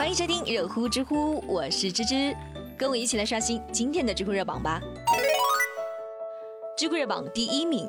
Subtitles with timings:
[0.00, 2.34] 欢迎收听热乎知乎，我是芝芝，
[2.74, 4.80] 跟我一起来刷新今天的知乎热榜吧。
[6.74, 7.86] 知乎热榜第一名，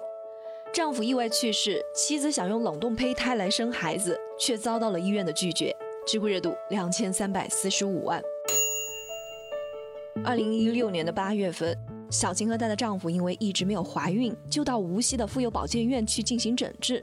[0.73, 5.73] 丈夫意外去世，妻子想用冷冻胚胎来生孩子，却遭到了医院的拒绝。
[6.05, 8.21] 知乎热度两千三百四十五万。
[10.25, 11.73] 二零一六年的八月份，
[12.09, 17.01] 小琴和她的丈夫因为一直没有怀孕，就到无锡的妇幼保健院去进行诊治。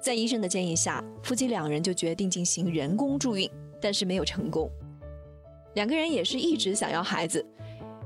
[0.00, 3.48] 在医生的建议下，夫妻两人就决定进行人工助孕，
[3.82, 4.70] 但是没有成功。
[5.74, 7.44] 两个人也是一直想要孩子，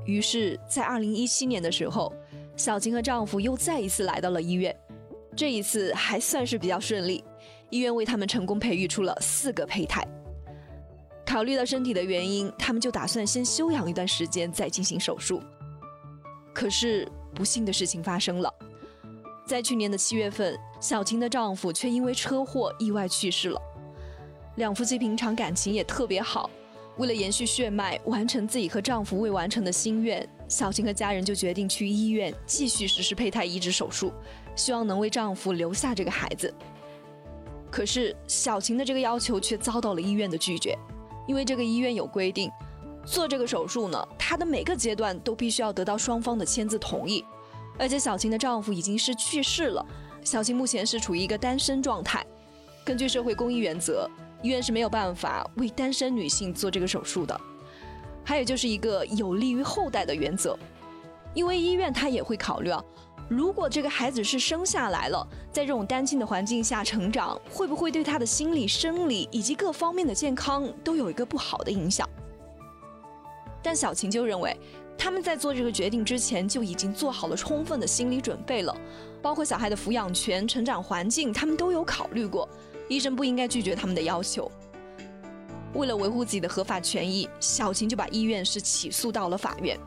[0.05, 2.11] 于是，在二零一七年的时候，
[2.55, 4.75] 小琴和丈夫又再一次来到了医院。
[5.35, 7.23] 这一次还算是比较顺利，
[7.69, 10.03] 医院为他们成功培育出了四个胚胎。
[11.25, 15.41] 考虑到身体的原因，他们就打算先休养一段时间再进行手术。
[16.53, 18.51] 可是不幸的事情发生了，
[19.45, 23.61] 在去年的七月份，小琴的丈夫却因为车祸意外去世了。
[24.57, 26.49] 两夫妻平常感情也特别好，
[26.97, 34.11] 为了延续血脉，完成自己和丈夫未完成的心愿，小琴和家人就决定去医院继续实施胚胎移植手术，
[34.55, 36.51] 希望能为丈夫留下这个孩子。
[37.69, 40.75] 可是小琴的这个要求却遭到了医院的拒绝。
[41.27, 42.49] 因为这个医院有规定，
[43.05, 47.23] 做这个手术呢，她的每个阶段都必须要得到双方的签字同意，
[47.77, 49.85] 而且小琴的丈夫已经是去世了，
[50.23, 52.25] 小琴目前是处于一个单身状态。
[52.83, 54.09] 根据社会公益原则，
[54.47, 57.37] 医院是没有办法为单身女性做这个手术的。
[58.23, 60.57] 还有就是一个有利于后代的原则，
[61.33, 62.81] 因为医院他也会考虑啊。
[63.27, 72.07] 如果这个孩子是生下来了，在这种单亲的环境下成长，会不会对他的心理、生理以及各方面的健康都有一个不好的影响？
[73.61, 74.57] 但小琴就认为，
[74.97, 78.73] 他们在做这个决定之前就已经做好了充分的心理准备了，
[79.21, 82.47] 包括小孩的抚养权、成长环境，他们都有考虑过。
[82.87, 84.51] 医生不应该拒绝他们的要求。
[85.73, 89.77] 为了维护自己的合法权益，小琴就把医院是起诉到了法院。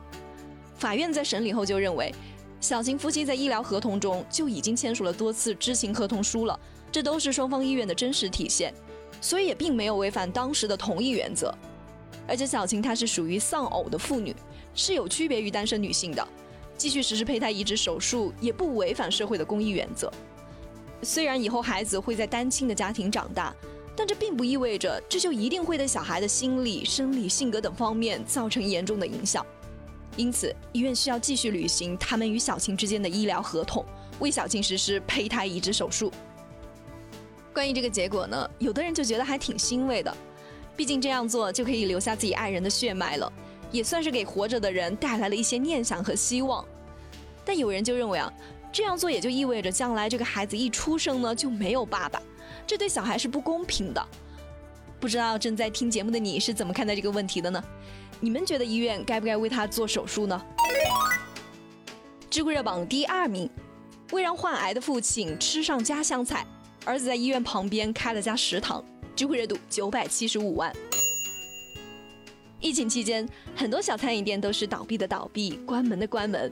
[0.77, 2.13] 法院在审理后就认为。
[2.59, 6.59] 小琴夫妻在医疗合同中就已经签署了多次知情合同书了，
[6.91, 8.71] 这都是双方意愿的真实体现，
[9.19, 11.51] 所以也并没有违反当时的同意原则。
[12.27, 14.35] 而且小琴她是属于丧偶的妇女，
[14.75, 16.27] 是有区别于单身女性的，
[16.77, 20.13] 继续实施胚胎移植手术也不违反社会的公益原则。
[21.03, 23.53] 虽然以后孩子会在单亲的家庭长大，
[23.95, 29.45] 但这并不意味着这就一定会对小孩的心理、生理、性格等方面造成严重的影响。
[30.17, 33.85] 因此，医院需要继续履行他们与小琴之间的医疗合同，
[34.19, 36.11] 为小琴实施胚胎移植手术。
[37.53, 40.15] 关于这个结果呢，有的人就觉得还挺欣慰的，
[40.75, 43.31] 毕竟这样做就可以留下自己爱人的血脉了，
[43.71, 46.63] 也算是给活着的人带来了一些念想和希望。
[47.43, 48.31] 但有人就认为啊，
[48.71, 52.21] 这样做也就意味着将来这个孩子一出生呢就没有爸爸，
[52.65, 54.07] 这对小孩是不公平的。
[54.99, 57.61] 不知道正在听节目的你是怎么看待这个问题的呢？
[58.19, 60.41] 你们觉得医院该不该为他做手术呢？
[62.29, 63.49] 知乎热榜第二名，
[64.11, 66.45] 为让患癌的父亲吃上家乡菜，
[66.85, 68.83] 儿子在医院旁边开了家食堂。
[69.13, 70.73] 知乎热度九百七十五万。
[72.61, 76.49] 疫情期间，很多小餐饮店都是倒闭的倒闭，关门的关门。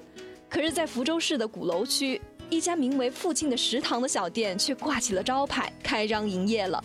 [0.49, 6.83] 可是，在福州市的鼓楼区，一家名为“父亲的食堂”的小店却挂起了招牌，开张营业了。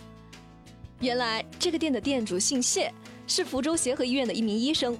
[0.99, 2.93] 原来，这个店的店主姓谢。
[3.27, 4.95] 是福州协和医院的一名医生，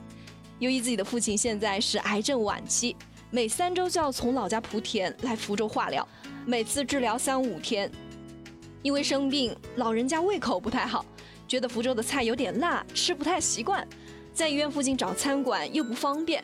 [0.58, 2.96] 由于自己的父亲现在是癌症晚期，
[3.30, 6.08] 每三周就要从老家莆田来福州化疗，
[6.44, 7.88] 每次治疗三五天。
[8.82, 11.06] 因为生病，老人家胃口不太好，
[11.48, 13.88] 觉得福州的菜有点辣，吃不太习惯，
[14.34, 16.44] 在医院附近找餐馆又不方便。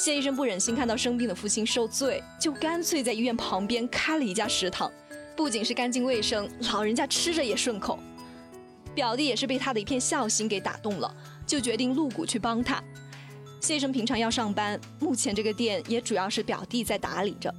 [0.00, 4.90] 谢医生不忍心看到生病的父亲受罪，就干脆在医院旁边开了一家食堂，
[5.36, 7.98] 不仅是干净卫生，老人家吃着也顺口。
[8.94, 11.14] 表弟也是被他的一片孝心给打动了，
[11.46, 12.82] 就决定入股去帮他。
[13.60, 17.54] 谢医生平常要上班，目前这个店也主要是表弟在打理着。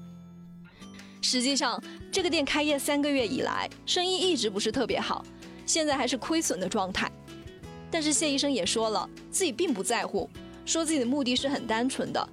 [1.22, 1.80] 实际上，
[2.12, 5.24] 这个店开业三个月以来，生意一直不是特别好，
[5.68, 7.12] 现在还是亏损的状态。
[7.92, 10.28] 但是谢医生也说了，自己并不在乎，
[10.66, 12.30] 说自己的目的是很单纯的。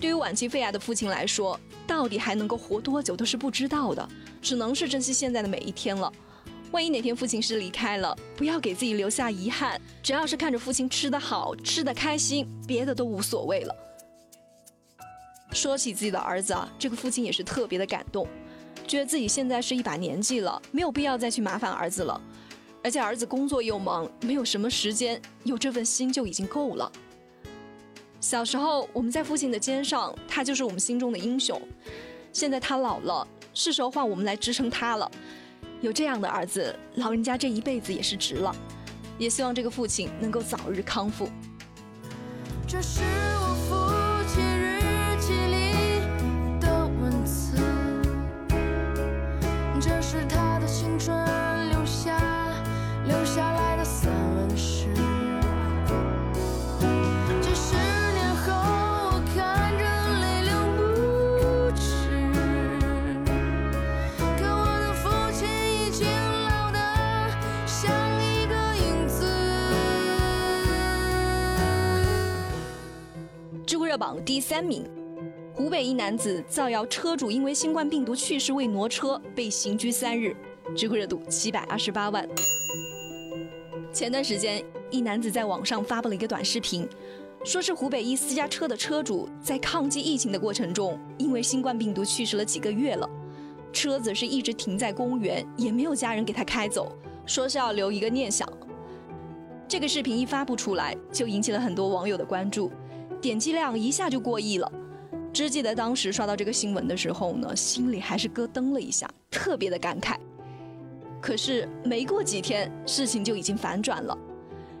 [0.00, 4.08] 对于晚期肺癌的父亲来说，到底还能够活多久都是不知道的，
[4.40, 6.12] 只能是珍惜现在的每一天了。
[6.72, 9.80] 万一哪天父亲是离开了，不要给自己留下遗憾。
[10.02, 13.74] 只要是看着父亲吃得好、吃得开心，别的都无所谓了。
[15.52, 18.26] 说起自己的儿子啊，这个父亲也是特别的感动，
[18.88, 22.20] 觉得自己现在是一把年纪了，没有必要再去麻烦儿子了。
[22.82, 26.90] 而且儿子工作又忙，没有什么时间，有这份心就已经够了。
[28.22, 31.60] 小时候我们在父亲的肩上，他就是我们心中的英雄。
[32.32, 35.10] 现在他老了，是时候换我们来支撑他了。
[35.80, 38.54] 有这样的儿子，老人家这一辈子也是值了。
[39.18, 41.28] 也希望这个父亲能够早日康复。
[42.66, 43.00] 这是
[73.72, 74.84] 知乎热榜第三名，
[75.54, 80.36] 湖北一男子造谣车主因为新冠病毒去世未挪车，被刑拘三日，
[80.76, 82.28] 知乎热度七百二十八万。
[83.90, 86.86] 前段时间，一男子在网上发布了一个短视频，
[87.44, 93.08] 说是湖北一私家车的车主在抗击疫情的过程中，因为新冠病毒去世了几个月了，
[93.72, 96.94] 车子是一直停在公园，也没有家人给他开走，
[97.24, 98.46] 说是要留一个念想。
[99.66, 102.70] 这个视频一发布出来，就引起了很多网友的关注。
[103.22, 104.70] 点击量一下就过亿了。
[105.32, 110.16] 只记得当时刷到这个新闻的时候呢，心里还是咯噔了一下，特别的感慨。
[111.20, 114.18] 可是没过几天，事情就已经反转了。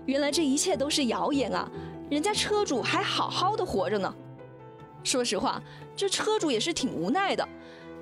[0.04, 1.70] 原来这一切都是谣言啊！
[2.10, 4.12] 人家车主还好好的活着呢。
[5.04, 5.62] 说实话，
[5.96, 7.48] 这车主也是挺无奈的，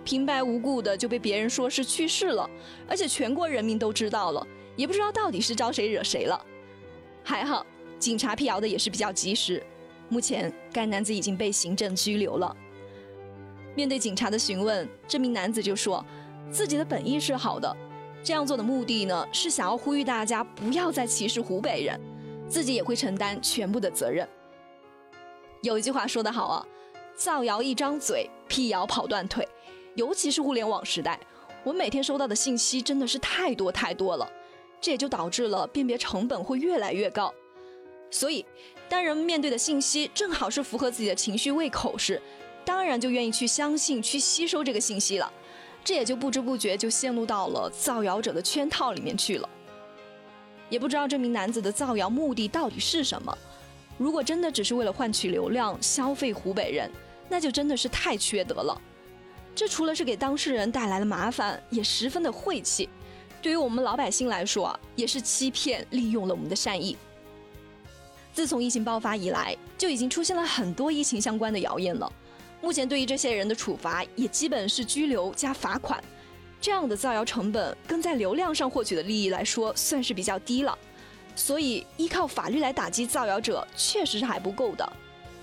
[0.02, 2.48] 平白无故的就被别人说是去世了，
[2.88, 4.44] 而且全国人民都知道了，
[4.74, 6.44] 也不知道到底是招谁惹谁了。
[7.22, 7.64] 还好，
[7.98, 9.62] 警察辟谣的也是比较及时。
[10.10, 12.54] 目前，该男子已经被行政拘留了。
[13.74, 16.04] 面对警察的询问，这名男子就说，
[16.50, 17.74] 自己的本意是好的，
[18.22, 21.98] 这样做的目的呢，是想要呼吁大家不要再歧视湖北人，
[22.48, 24.28] 自己也会承担全部的责任。
[25.62, 26.66] 有一句话说得好啊，
[27.14, 29.46] 造谣一张嘴，辟谣跑断腿。
[29.94, 31.18] 尤其是互联网时代，
[31.62, 34.28] 我每天收到的信息真的是太多太多了，
[34.80, 37.32] 这也就导致了辨别成本会越来越高。
[38.10, 38.44] 所以，
[38.90, 42.20] 当人们面对的信息正好是符合自己的情绪胃口时，
[42.64, 45.32] 当然就愿意去相信、去吸收这个信息了。
[45.84, 49.48] 这也就不知不觉就陷入到了造谣者的圈套里面去了。
[50.68, 53.38] 也不知道这名男子的造谣目的到底是什么。
[53.96, 56.90] 如果真的只是为了换取流量、消费湖北人，
[57.28, 58.76] 那就真的是太缺德了。
[59.54, 62.88] 这除了是给当事人带来了麻烦，也十分的晦气。
[63.40, 66.96] 对于我们老百姓来说，也是欺骗、利用了我们的善意。
[68.32, 72.10] 自从疫情爆发以来，就已经出现了很多疫情相关的谣言了。
[72.62, 76.02] 目前对于这些人的处罚也基本是拘留加罚款，
[76.60, 80.78] 这样的造谣成本跟在流量上获取的利益来说，算是比较低了。
[81.34, 84.92] 所以依靠法律来打击造谣者，确实是还不够的。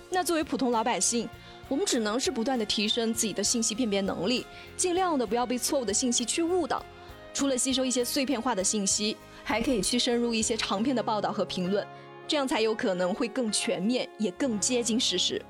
[0.09, 1.27] 那作为普通老百姓，
[1.67, 4.45] 我们只能是不断的提升自己的信息辨别能力，
[4.75, 6.85] 尽量的不要被错误的信息去误导。
[7.33, 11.85] 除了吸收一些碎片化的信息，还可以去深入一些长篇的报道和评论。
[12.27, 15.41] 这样才有可能会更全面，也更接近事实。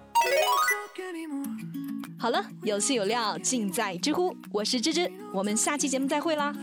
[2.20, 6.54] 好了，有趣有料尽在知乎，我是芝芝，我们下期节目再会啦。